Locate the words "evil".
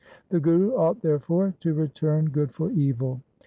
2.71-3.21